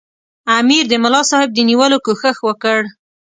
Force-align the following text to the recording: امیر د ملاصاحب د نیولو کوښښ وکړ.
امیر 0.59 0.83
د 0.89 0.93
ملاصاحب 1.03 1.49
د 1.53 1.59
نیولو 1.69 1.97
کوښښ 2.05 2.37
وکړ. 2.47 2.79